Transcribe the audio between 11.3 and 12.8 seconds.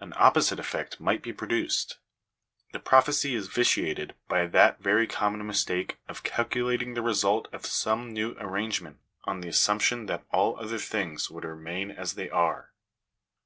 would remain as they are.